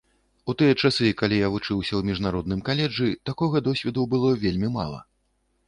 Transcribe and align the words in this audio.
У 0.53 0.53
тыя 0.61 0.77
часы, 0.83 1.09
калі 1.19 1.37
я 1.41 1.49
вучыўся 1.57 1.93
ў 1.99 2.09
міжнародным 2.11 2.65
каледжы, 2.71 3.13
такога 3.33 3.63
досведу 3.71 4.09
было 4.17 4.35
вельмі 4.43 4.75
мала. 4.83 4.99